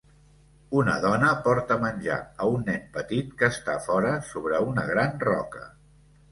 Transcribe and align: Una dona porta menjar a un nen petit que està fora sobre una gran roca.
Una 0.77 0.95
dona 1.03 1.29
porta 1.47 1.77
menjar 1.83 2.17
a 2.23 2.49
un 2.55 2.65
nen 2.71 2.81
petit 2.97 3.37
que 3.43 3.53
està 3.59 3.79
fora 3.91 4.17
sobre 4.33 4.65
una 4.73 4.91
gran 4.93 5.17
roca. 5.31 5.67